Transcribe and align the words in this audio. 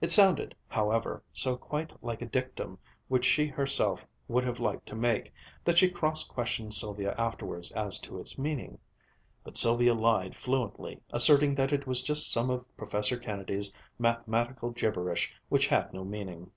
It 0.00 0.12
sounded, 0.12 0.54
however, 0.68 1.24
so 1.32 1.56
quite 1.56 1.92
like 2.00 2.22
a 2.22 2.26
dictum 2.26 2.78
which 3.08 3.24
she 3.24 3.48
herself 3.48 4.06
would 4.28 4.44
have 4.44 4.60
liked 4.60 4.86
to 4.86 4.94
make, 4.94 5.32
that 5.64 5.76
she 5.76 5.90
cross 5.90 6.22
questioned 6.22 6.72
Sylvia 6.72 7.16
afterwards 7.18 7.72
as 7.72 7.98
to 8.02 8.20
its 8.20 8.38
meaning; 8.38 8.78
but 9.42 9.56
Sylvia 9.56 9.92
lied 9.92 10.36
fluently, 10.36 11.00
asserting 11.10 11.56
that 11.56 11.72
it 11.72 11.84
was 11.84 12.04
just 12.04 12.30
some 12.30 12.48
of 12.48 12.76
Professor 12.76 13.16
Kennedy's 13.16 13.74
mathematical 13.98 14.70
gibberish 14.70 15.34
which 15.48 15.66
had 15.66 15.92
no 15.92 16.04
meaning. 16.04 16.44